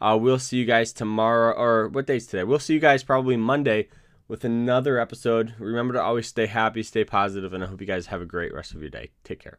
Uh, 0.00 0.16
we'll 0.18 0.38
see 0.38 0.56
you 0.56 0.64
guys 0.64 0.94
tomorrow 0.94 1.52
or 1.52 1.88
what 1.88 2.06
day's 2.06 2.26
today? 2.26 2.44
We'll 2.44 2.58
see 2.58 2.72
you 2.72 2.80
guys 2.80 3.04
probably 3.04 3.36
Monday 3.36 3.88
with 4.28 4.44
another 4.44 4.98
episode. 4.98 5.54
Remember 5.58 5.92
to 5.92 6.02
always 6.02 6.26
stay 6.26 6.46
happy, 6.46 6.82
stay 6.82 7.04
positive, 7.04 7.52
and 7.52 7.62
I 7.62 7.66
hope 7.66 7.82
you 7.82 7.86
guys 7.86 8.06
have 8.06 8.22
a 8.22 8.26
great 8.26 8.54
rest 8.54 8.72
of 8.72 8.80
your 8.80 8.88
day. 8.88 9.10
Take 9.24 9.40
care. 9.40 9.58